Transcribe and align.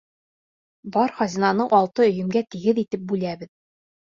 Бар 0.95 1.13
хазинаны 1.19 1.67
алты 1.81 2.07
өйөмгә 2.07 2.43
тигеҙ 2.57 2.83
итеп 2.87 3.07
бүләбеҙ. 3.13 3.53